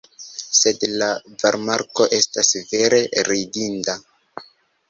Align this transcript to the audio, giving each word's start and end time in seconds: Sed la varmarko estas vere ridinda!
Sed 0.59 0.85
la 1.01 1.09
varmarko 1.43 2.09
estas 2.21 2.51
vere 2.73 3.03
ridinda! 3.31 4.01